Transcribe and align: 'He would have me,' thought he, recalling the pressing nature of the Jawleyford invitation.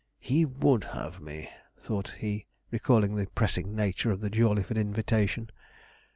'He 0.17 0.45
would 0.45 0.83
have 0.97 1.21
me,' 1.21 1.47
thought 1.79 2.15
he, 2.17 2.47
recalling 2.71 3.13
the 3.13 3.27
pressing 3.35 3.75
nature 3.75 4.09
of 4.09 4.19
the 4.19 4.31
Jawleyford 4.31 4.75
invitation. 4.77 5.51